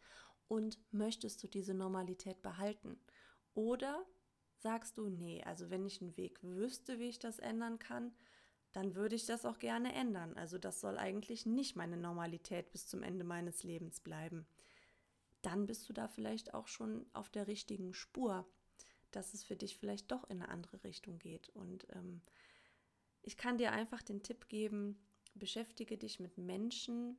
und 0.48 0.78
möchtest 0.92 1.42
du 1.42 1.48
diese 1.48 1.74
Normalität 1.74 2.42
behalten? 2.42 2.98
Oder 3.54 4.04
sagst 4.56 4.98
du, 4.98 5.08
nee, 5.08 5.42
also 5.44 5.70
wenn 5.70 5.84
ich 5.84 6.00
einen 6.00 6.16
Weg 6.16 6.42
wüsste, 6.42 6.98
wie 6.98 7.08
ich 7.08 7.18
das 7.18 7.38
ändern 7.38 7.78
kann, 7.78 8.12
dann 8.72 8.96
würde 8.96 9.14
ich 9.14 9.24
das 9.24 9.46
auch 9.46 9.58
gerne 9.58 9.94
ändern. 9.94 10.36
Also 10.36 10.58
das 10.58 10.80
soll 10.80 10.98
eigentlich 10.98 11.46
nicht 11.46 11.76
meine 11.76 11.96
Normalität 11.96 12.72
bis 12.72 12.88
zum 12.88 13.02
Ende 13.02 13.24
meines 13.24 13.62
Lebens 13.62 14.00
bleiben. 14.00 14.46
Dann 15.42 15.66
bist 15.66 15.88
du 15.88 15.92
da 15.92 16.08
vielleicht 16.08 16.54
auch 16.54 16.66
schon 16.66 17.06
auf 17.12 17.30
der 17.30 17.46
richtigen 17.46 17.94
Spur, 17.94 18.46
dass 19.12 19.32
es 19.32 19.44
für 19.44 19.54
dich 19.54 19.78
vielleicht 19.78 20.10
doch 20.10 20.24
in 20.24 20.42
eine 20.42 20.48
andere 20.48 20.82
Richtung 20.82 21.18
geht. 21.18 21.50
Und 21.50 21.86
ähm, 21.92 22.22
ich 23.22 23.36
kann 23.36 23.58
dir 23.58 23.72
einfach 23.72 24.02
den 24.02 24.22
Tipp 24.22 24.48
geben, 24.48 24.98
beschäftige 25.34 25.98
dich 25.98 26.20
mit 26.20 26.38
Menschen, 26.38 27.18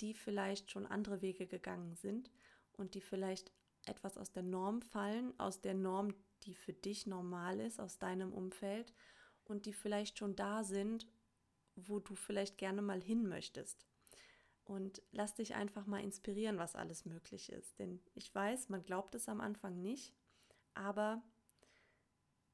die 0.00 0.14
vielleicht 0.14 0.70
schon 0.70 0.86
andere 0.86 1.22
Wege 1.22 1.46
gegangen 1.46 1.94
sind 1.94 2.30
und 2.72 2.94
die 2.94 3.00
vielleicht 3.00 3.52
etwas 3.86 4.18
aus 4.18 4.32
der 4.32 4.42
Norm 4.42 4.82
fallen, 4.82 5.38
aus 5.38 5.60
der 5.60 5.74
Norm, 5.74 6.14
die 6.44 6.54
für 6.54 6.72
dich 6.72 7.06
normal 7.06 7.60
ist, 7.60 7.80
aus 7.80 7.98
deinem 7.98 8.32
Umfeld 8.32 8.92
und 9.44 9.66
die 9.66 9.72
vielleicht 9.72 10.18
schon 10.18 10.36
da 10.36 10.64
sind, 10.64 11.06
wo 11.76 11.98
du 11.98 12.14
vielleicht 12.14 12.58
gerne 12.58 12.82
mal 12.82 13.02
hin 13.02 13.28
möchtest. 13.28 13.86
Und 14.64 15.02
lass 15.10 15.34
dich 15.34 15.54
einfach 15.54 15.86
mal 15.86 16.02
inspirieren, 16.02 16.58
was 16.58 16.76
alles 16.76 17.04
möglich 17.04 17.50
ist. 17.50 17.78
Denn 17.78 18.00
ich 18.14 18.32
weiß, 18.34 18.68
man 18.68 18.84
glaubt 18.84 19.14
es 19.14 19.28
am 19.28 19.40
Anfang 19.40 19.80
nicht, 19.80 20.14
aber 20.74 21.22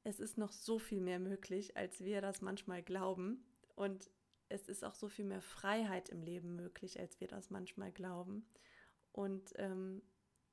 es 0.03 0.19
ist 0.19 0.37
noch 0.37 0.51
so 0.51 0.79
viel 0.79 1.01
mehr 1.01 1.19
möglich, 1.19 1.77
als 1.77 2.03
wir 2.03 2.21
das 2.21 2.41
manchmal 2.41 2.81
glauben. 2.81 3.45
Und 3.75 4.09
es 4.49 4.67
ist 4.67 4.83
auch 4.83 4.95
so 4.95 5.07
viel 5.07 5.25
mehr 5.25 5.41
Freiheit 5.41 6.09
im 6.09 6.21
Leben 6.23 6.55
möglich, 6.55 6.99
als 6.99 7.19
wir 7.19 7.27
das 7.27 7.49
manchmal 7.49 7.91
glauben. 7.91 8.45
Und 9.11 9.53
ähm, 9.55 10.01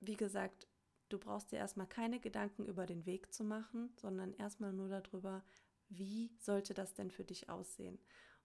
wie 0.00 0.16
gesagt, 0.16 0.66
du 1.08 1.18
brauchst 1.18 1.52
dir 1.52 1.56
erstmal 1.56 1.86
keine 1.86 2.20
Gedanken 2.20 2.66
über 2.66 2.86
den 2.86 3.06
Weg 3.06 3.32
zu 3.32 3.44
machen, 3.44 3.92
sondern 3.96 4.32
erstmal 4.34 4.72
nur 4.72 4.88
darüber, 4.88 5.44
wie 5.88 6.30
sollte 6.38 6.74
das 6.74 6.94
denn 6.94 7.10
für 7.10 7.24
dich 7.24 7.48
aussehen. 7.48 7.98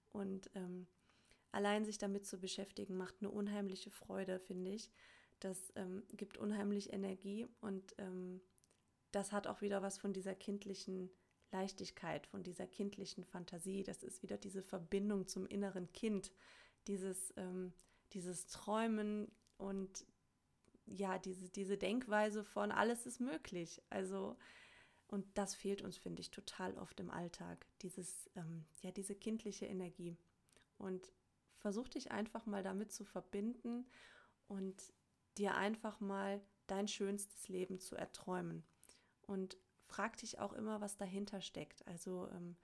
Und 0.10 0.50
ähm, 0.56 0.88
allein 1.52 1.86
sich 1.86 1.98
damit 1.98 2.26
zu 2.26 2.40
beschäftigen, 2.40 2.98
macht 2.98 3.16
eine 3.20 3.30
unheimliche 3.30 3.92
Freude, 3.92 4.40
finde 4.40 4.72
ich. 4.72 4.92
Das 5.40 5.72
ähm, 5.76 6.04
gibt 6.12 6.38
unheimlich 6.38 6.92
Energie 6.92 7.48
und 7.62 7.96
ähm, 7.98 8.42
das 9.12 9.32
hat 9.32 9.48
auch 9.48 9.62
wieder 9.62 9.82
was 9.82 9.98
von 9.98 10.14
dieser 10.14 10.36
kindlichen 10.36 11.10
Leichtigkeit, 11.52 12.28
von 12.28 12.44
dieser 12.44 12.68
kindlichen 12.68 13.24
Fantasie. 13.24 13.84
Das 13.84 14.04
ist 14.04 14.22
wieder 14.24 14.38
diese 14.38 14.62
Verbindung 14.62 15.28
zum 15.28 15.46
inneren 15.46 15.92
Kind, 15.92 16.32
dieses, 16.88 17.34
ähm, 17.38 17.74
dieses 18.14 18.48
Träumen 18.48 19.32
und 19.58 20.06
ja, 20.86 21.20
diese, 21.20 21.50
diese 21.50 21.78
Denkweise 21.78 22.44
von 22.44 22.72
alles 22.72 23.06
ist 23.06 23.20
möglich. 23.20 23.82
Also, 23.90 24.38
und 25.08 25.26
das 25.38 25.56
fehlt 25.56 25.82
uns, 25.82 25.98
finde 25.98 26.22
ich, 26.22 26.32
total 26.32 26.78
oft 26.78 27.00
im 27.00 27.12
Alltag. 27.12 27.66
Dieses, 27.82 28.30
ähm, 28.36 28.66
ja, 28.82 28.92
diese 28.92 29.16
kindliche 29.16 29.66
Energie. 29.66 30.18
Und 30.78 31.12
versuch 31.58 31.88
dich 31.90 32.12
einfach 32.12 32.46
mal 32.46 32.64
damit 32.64 32.92
zu 32.92 33.06
verbinden 33.06 33.86
und 34.48 34.94
dir 35.38 35.56
einfach 35.56 36.00
mal 36.00 36.42
dein 36.68 36.88
schönstes 36.88 37.50
Leben 37.50 37.80
zu 37.80 37.96
erträumen. 37.96 38.64
Und 39.22 39.58
frag 39.90 40.18
dich 40.18 40.40
auch 40.40 40.54
immer, 40.54 40.82
was 40.82 40.98
dahinter 40.98 41.42
steckt. 41.42 41.86
Also 41.88 42.30
ähm, 42.30 42.56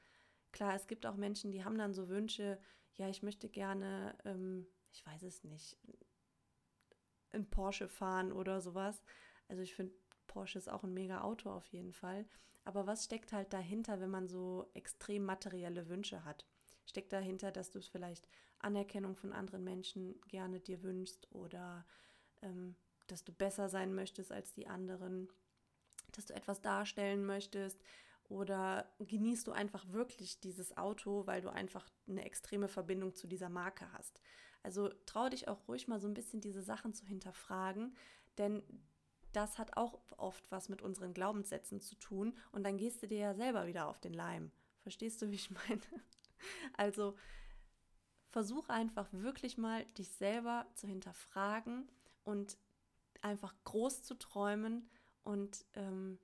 klar, 0.52 0.76
es 0.76 0.88
gibt 0.88 1.06
auch 1.06 1.16
Menschen, 1.16 1.52
die 1.52 1.66
haben 1.66 1.78
dann 1.78 1.94
so 1.94 2.08
Wünsche, 2.08 2.60
ja, 2.94 3.10
ich 3.10 3.24
möchte 3.24 3.50
gerne, 3.50 4.16
ähm, 4.24 4.68
ich 4.94 5.06
weiß 5.06 5.24
es 5.24 5.44
nicht, 5.44 5.78
in 7.32 7.50
Porsche 7.50 7.90
fahren 7.90 8.32
oder 8.32 8.62
sowas. 8.62 9.02
Also 9.50 9.62
ich 9.62 9.76
finde, 9.76 9.94
Porsche 10.28 10.58
ist 10.58 10.70
auch 10.70 10.84
ein 10.84 10.94
mega 10.94 11.22
Auto 11.22 11.50
auf 11.50 11.68
jeden 11.68 11.92
Fall. 11.92 12.26
Aber 12.64 12.88
was 12.88 13.06
steckt 13.06 13.34
halt 13.34 13.54
dahinter, 13.54 14.00
wenn 14.00 14.10
man 14.10 14.28
so 14.28 14.70
extrem 14.74 15.24
materielle 15.24 15.90
Wünsche 15.90 16.24
hat? 16.26 16.46
Steckt 16.86 17.12
dahinter, 17.14 17.52
dass 17.52 17.72
du 17.72 17.80
es 17.80 17.88
vielleicht 17.88 18.28
Anerkennung 18.60 19.16
von 19.16 19.34
anderen 19.34 19.64
Menschen 19.64 20.20
gerne 20.28 20.60
dir 20.60 20.82
wünschst 20.84 21.32
oder 21.32 21.86
ähm, 22.42 22.76
dass 23.08 23.24
du 23.24 23.32
besser 23.34 23.70
sein 23.70 23.94
möchtest 23.94 24.32
als 24.32 24.54
die 24.54 24.68
anderen, 24.68 25.30
dass 26.18 26.26
du 26.26 26.34
etwas 26.34 26.62
darstellen 26.62 27.26
möchtest 27.26 27.82
oder 28.28 28.90
genießt 29.00 29.48
du 29.48 29.52
einfach 29.52 29.88
wirklich 29.90 30.40
dieses 30.40 30.78
Auto, 30.78 31.28
weil 31.28 31.42
du 31.42 31.50
einfach 31.50 31.88
eine 32.08 32.26
extreme 32.26 32.68
Verbindung 32.68 33.14
zu 33.16 33.28
dieser 33.28 33.50
Marke 33.50 33.92
hast. 33.94 34.20
Also 34.64 34.90
trau 35.06 35.30
dich 35.30 35.48
auch 35.48 35.68
ruhig 35.68 35.88
mal 35.88 36.00
so 36.00 36.08
ein 36.08 36.16
bisschen 36.16 36.42
diese 36.42 36.64
Sachen 36.64 36.94
zu 36.94 37.06
hinterfragen, 37.06 37.96
denn 38.38 38.64
das 39.32 39.58
hat 39.60 39.78
auch 39.78 40.00
oft 40.18 40.50
was 40.50 40.70
mit 40.70 40.82
unseren 40.82 41.14
Glaubenssätzen 41.14 41.82
zu 41.82 41.96
tun 41.96 42.38
und 42.52 42.64
dann 42.64 42.78
gehst 42.78 43.04
du 43.04 43.08
dir 43.08 43.20
ja 43.20 43.34
selber 43.36 43.68
wieder 43.68 43.88
auf 43.88 44.00
den 44.00 44.14
Leim. 44.14 44.52
Verstehst 44.80 45.22
du, 45.22 45.30
wie 45.30 45.36
ich 45.36 45.52
meine? 45.52 45.82
Also 46.74 47.16
versuch 48.30 48.68
einfach 48.70 49.08
wirklich 49.12 49.58
mal 49.58 49.86
dich 49.98 50.12
selber 50.12 50.68
zu 50.76 50.86
hinterfragen 50.86 51.90
und 52.24 52.58
einfach 53.22 53.56
groß 53.64 54.04
zu 54.04 54.14
träumen 54.16 54.90
und 55.26 55.66
ähm, 55.74 56.18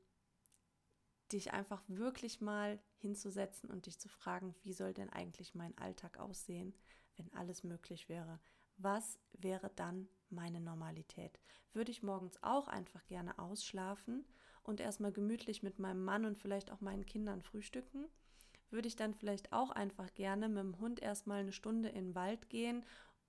dich 1.31 1.51
einfach 1.51 1.83
wirklich 1.87 2.39
mal 2.39 2.79
hinzusetzen 2.97 3.69
und 3.69 3.85
dich 3.85 3.99
zu 3.99 4.07
fragen, 4.07 4.55
wie 4.63 4.73
soll 4.73 4.93
denn 4.93 5.09
eigentlich 5.09 5.55
mein 5.55 5.77
Alltag 5.77 6.17
aussehen? 6.17 6.73
wenn 7.21 7.31
alles 7.33 7.63
möglich 7.63 8.09
wäre, 8.09 8.39
was 8.77 9.19
wäre 9.33 9.71
dann 9.75 10.07
meine 10.29 10.59
Normalität? 10.59 11.39
Würde 11.73 11.91
ich 11.91 12.03
morgens 12.03 12.41
auch 12.41 12.67
einfach 12.67 13.05
gerne 13.07 13.37
ausschlafen 13.37 14.25
und 14.63 14.79
erstmal 14.79 15.11
gemütlich 15.11 15.63
mit 15.63 15.79
meinem 15.79 16.03
Mann 16.03 16.25
und 16.25 16.37
vielleicht 16.37 16.71
auch 16.71 16.81
meinen 16.81 17.05
Kindern 17.05 17.41
frühstücken? 17.41 18.05
Würde 18.69 18.87
ich 18.87 18.95
dann 18.95 19.13
vielleicht 19.13 19.51
auch 19.51 19.71
einfach 19.71 20.13
gerne 20.13 20.47
mit 20.47 20.59
dem 20.59 20.79
Hund 20.79 21.01
erstmal 21.01 21.41
eine 21.41 21.51
Stunde 21.51 21.89
in 21.89 22.09
den 22.09 22.15
Wald 22.15 22.49
gehen 22.49 22.85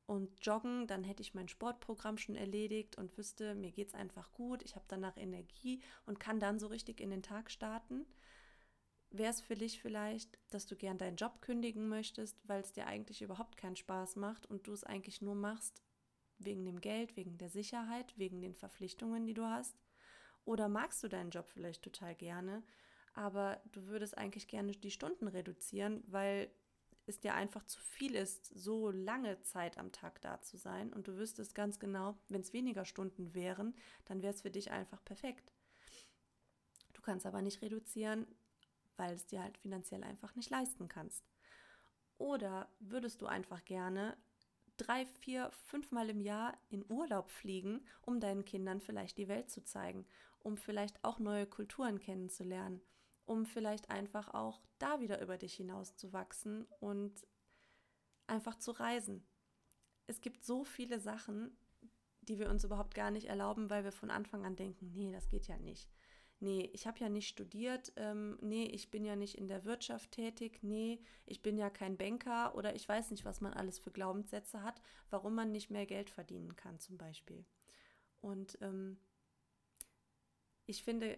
und 0.07 0.45
joggen, 0.45 0.87
dann 0.87 1.05
hätte 1.05 1.23
ich 1.23 1.35
mein 1.35 1.49
Sportprogramm 1.49 2.19
schon 2.19 2.37
erledigt 2.37 2.97
und 2.97 3.17
wüsste, 3.17 3.55
mir 3.55 3.71
geht 3.71 3.89
es 3.89 3.95
einfach 3.95 4.33
gut, 4.33 4.63
ich 4.63 4.75
habe 4.75 4.85
danach 4.89 5.17
Energie 5.17 5.83
und 6.07 6.21
kann 6.21 6.41
dann 6.41 6.59
so 6.59 6.67
richtig 6.67 7.01
in 7.01 7.11
den 7.11 7.23
Tag 7.23 7.51
starten 7.51 8.07
wäre 9.13 9.31
es 9.31 9.41
für 9.41 9.55
dich 9.55 9.81
vielleicht, 9.81 10.39
dass 10.51 10.67
du 10.67 10.77
gern 10.77 10.99
deinen 10.99 11.17
Job 11.17 11.41
kündigen 11.43 11.89
möchtest, 11.89 12.37
weil 12.49 12.61
es 12.61 12.73
dir 12.73 12.87
eigentlich 12.87 13.23
überhaupt 13.23 13.57
keinen 13.57 13.77
Spaß 13.77 14.17
macht 14.17 14.47
und 14.47 14.67
du 14.67 14.73
es 14.73 14.85
eigentlich 14.85 15.23
nur 15.23 15.35
machst 15.35 15.83
wegen 16.39 16.65
dem 16.65 16.81
Geld, 16.81 17.17
wegen 17.17 17.39
der 17.39 17.51
Sicherheit, 17.51 18.17
wegen 18.19 18.41
den 18.41 18.55
Verpflichtungen, 18.55 19.27
die 19.27 19.35
du 19.35 19.45
hast? 19.45 19.77
Oder 20.45 20.69
magst 20.69 21.03
du 21.03 21.09
deinen 21.09 21.31
Job 21.31 21.49
vielleicht 21.49 21.83
total 21.83 22.15
gerne, 22.17 22.65
aber 23.15 23.61
du 23.71 23.87
würdest 23.87 24.17
eigentlich 24.19 24.49
gerne 24.49 24.73
die 24.73 24.91
Stunden 24.91 25.29
reduzieren, 25.29 26.03
weil 26.07 26.51
es 27.07 27.21
dir 27.21 27.35
einfach 27.35 27.65
zu 27.65 27.81
viel 27.81 28.15
ist, 28.15 28.47
so 28.47 28.91
lange 28.91 29.41
Zeit 29.43 29.79
am 29.79 29.93
Tag 29.93 30.21
da 30.21 30.41
zu 30.41 30.57
sein 30.57 30.93
und 30.93 31.09
du 31.09 31.17
wüsstest 31.17 31.55
ganz 31.55 31.79
genau, 31.79 32.17
wenn 32.29 32.41
es 32.41 32.53
weniger 32.53 32.85
Stunden 32.85 33.35
wären, 33.35 33.75
dann 34.05 34.23
wäre 34.23 34.33
es 34.33 34.43
für 34.43 34.51
dich 34.51 34.71
einfach 34.71 35.05
perfekt. 35.05 35.53
Du 36.93 37.03
kannst 37.03 37.27
aber 37.27 37.43
nicht 37.43 37.63
reduzieren, 37.63 38.27
weil 38.97 39.15
es 39.15 39.27
dir 39.27 39.43
halt 39.43 39.59
finanziell 39.59 40.05
einfach 40.05 40.37
nicht 40.37 40.51
leisten 40.51 40.89
kannst. 40.89 41.25
Oder 42.19 42.69
würdest 42.79 43.21
du 43.21 43.27
einfach 43.27 43.65
gerne 43.65 44.17
drei, 44.77 45.07
vier, 45.07 45.51
fünfmal 45.51 46.09
im 46.09 46.21
Jahr 46.21 46.57
in 46.69 46.85
Urlaub 46.89 47.31
fliegen, 47.31 47.85
um 48.03 48.21
deinen 48.21 48.45
Kindern 48.45 48.81
vielleicht 48.81 49.19
die 49.19 49.29
Welt 49.29 49.51
zu 49.51 49.65
zeigen, 49.65 50.07
um 50.39 50.57
vielleicht 50.57 51.03
auch 51.05 51.19
neue 51.19 51.47
Kulturen 51.47 51.99
kennenzulernen, 51.99 52.81
um 53.33 53.47
vielleicht 53.47 53.91
einfach 53.91 54.35
auch 54.35 54.61
da 54.79 55.01
wieder 55.01 55.23
über 55.23 55.39
dich 55.39 55.55
hinaus 55.55 55.97
zu 55.97 56.13
wachsen 56.13 56.67
und 56.81 57.27
einfach 58.27 58.57
zu 58.59 58.73
reisen. 58.73 59.27
es 60.07 60.21
gibt 60.21 60.45
so 60.45 60.65
viele 60.65 61.01
Sachen, 61.01 61.57
die 62.21 62.39
wir 62.39 62.51
uns 62.51 62.65
überhaupt 62.65 62.95
gar 62.95 63.11
nicht 63.11 63.29
erlauben, 63.29 63.71
weil 63.71 63.85
wir 63.85 63.93
von 63.93 64.11
Anfang 64.11 64.45
an 64.45 64.57
denken, 64.57 64.93
nee, 64.93 65.11
das 65.11 65.29
geht 65.31 65.49
ja 65.49 65.57
nicht. 65.57 65.89
Nee, 66.41 66.69
ich 66.75 66.87
habe 66.87 66.99
ja 66.99 67.09
nicht 67.09 67.29
studiert, 67.29 67.93
ähm, 67.97 68.37
nee, 68.43 68.65
ich 68.65 68.91
bin 68.91 69.05
ja 69.05 69.17
nicht 69.17 69.39
in 69.39 69.49
der 69.49 69.65
Wirtschaft 69.65 70.11
tätig, 70.11 70.59
nee, 70.63 71.01
ich 71.25 71.41
bin 71.41 71.57
ja 71.57 71.71
kein 71.71 71.97
Banker 71.97 72.55
oder 72.55 72.75
ich 72.75 72.87
weiß 72.87 73.13
nicht, 73.13 73.25
was 73.25 73.41
man 73.41 73.55
alles 73.55 73.79
für 73.79 73.93
Glaubenssätze 73.93 74.63
hat, 74.63 74.83
warum 75.09 75.35
man 75.35 75.53
nicht 75.53 75.71
mehr 75.71 75.87
Geld 75.87 76.11
verdienen 76.11 76.55
kann 76.57 76.79
zum 76.81 76.99
Beispiel. 76.99 77.47
Und 78.21 78.59
ähm, 78.61 78.99
ich 80.67 80.83
finde, 80.83 81.17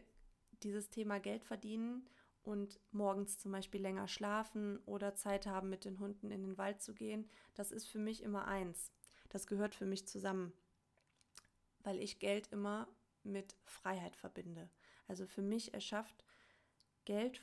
dieses 0.64 0.90
Thema 0.90 1.21
Geld 1.21 1.44
verdienen 1.44 2.09
und 2.42 2.80
morgens 2.90 3.38
zum 3.38 3.52
Beispiel 3.52 3.80
länger 3.80 4.09
schlafen 4.09 4.78
oder 4.87 5.14
Zeit 5.14 5.47
haben, 5.47 5.71
mit 5.71 5.85
den 5.85 5.99
Hunden 5.99 6.30
in 6.30 6.42
den 6.42 6.59
Wald 6.59 6.83
zu 6.83 6.94
gehen, 6.94 7.28
das 7.54 7.71
ist 7.71 7.87
für 7.87 7.99
mich 7.99 8.23
immer 8.23 8.47
eins. 8.47 8.92
Das 9.28 9.47
gehört 9.47 9.75
für 9.75 9.87
mich 9.87 10.06
zusammen, 10.06 10.52
weil 11.80 11.99
ich 12.00 12.18
Geld 12.18 12.49
immer 12.52 12.88
mit 13.23 13.56
Freiheit 13.64 14.16
verbinde. 14.16 14.68
Also 15.06 15.26
für 15.26 15.42
mich 15.42 15.75
erschafft 15.75 16.25
Geld 17.04 17.42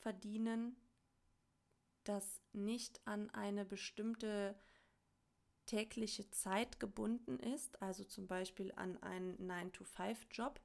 verdienen, 0.00 0.76
das 2.04 2.40
nicht 2.52 3.00
an 3.06 3.30
eine 3.30 3.64
bestimmte 3.64 4.56
tägliche 5.66 6.28
Zeit 6.30 6.80
gebunden 6.80 7.38
ist, 7.38 7.80
also 7.80 8.04
zum 8.04 8.26
Beispiel 8.26 8.72
an 8.74 9.00
einen 9.02 9.38
9-to-5-Job, 9.38 10.60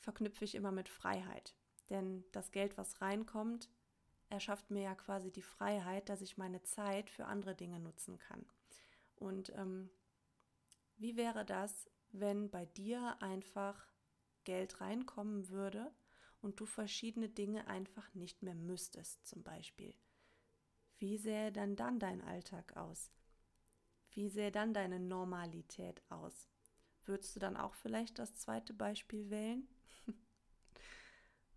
verknüpfe 0.00 0.44
ich 0.44 0.54
immer 0.54 0.72
mit 0.72 0.88
Freiheit. 0.88 1.54
Denn 1.88 2.24
das 2.32 2.50
Geld, 2.50 2.76
was 2.76 3.00
reinkommt, 3.00 3.70
erschafft 4.28 4.70
mir 4.70 4.82
ja 4.82 4.94
quasi 4.94 5.30
die 5.30 5.42
Freiheit, 5.42 6.08
dass 6.08 6.20
ich 6.20 6.38
meine 6.38 6.62
Zeit 6.62 7.10
für 7.10 7.26
andere 7.26 7.54
Dinge 7.54 7.80
nutzen 7.80 8.18
kann. 8.18 8.46
Und 9.16 9.52
ähm, 9.56 9.90
wie 10.96 11.16
wäre 11.16 11.44
das, 11.44 11.90
wenn 12.12 12.50
bei 12.50 12.66
dir 12.66 13.16
einfach 13.20 13.92
Geld 14.44 14.80
reinkommen 14.80 15.48
würde 15.48 15.92
und 16.40 16.60
du 16.60 16.66
verschiedene 16.66 17.28
Dinge 17.28 17.66
einfach 17.66 18.14
nicht 18.14 18.42
mehr 18.42 18.54
müsstest, 18.54 19.26
zum 19.26 19.42
Beispiel? 19.42 19.94
Wie 20.98 21.16
sähe 21.16 21.50
dann 21.52 21.76
dann 21.76 21.98
dein 21.98 22.22
Alltag 22.22 22.76
aus? 22.76 23.10
Wie 24.10 24.28
sähe 24.28 24.52
dann 24.52 24.74
deine 24.74 25.00
Normalität 25.00 26.02
aus? 26.10 26.48
Würdest 27.04 27.34
du 27.34 27.40
dann 27.40 27.56
auch 27.56 27.74
vielleicht 27.74 28.18
das 28.18 28.36
zweite 28.36 28.74
Beispiel 28.74 29.30
wählen? 29.30 29.66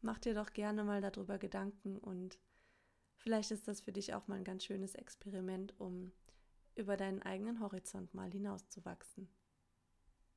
Mach 0.06 0.20
dir 0.20 0.34
doch 0.34 0.52
gerne 0.52 0.84
mal 0.84 1.00
darüber 1.00 1.38
Gedanken 1.38 1.98
und 1.98 2.38
vielleicht 3.16 3.52
ist 3.52 3.70
das 3.70 3.80
für 3.80 3.94
dich 3.94 4.14
auch 4.14 4.28
mal 4.28 4.36
ein 4.36 4.44
ganz 4.44 4.66
schönes 4.66 4.96
Experiment, 4.96 5.80
um 5.80 6.12
über 6.76 6.98
deinen 6.98 7.22
eigenen 7.22 7.62
Horizont 7.62 8.14
mal 8.14 8.30
hinauszuwachsen. 8.30 9.30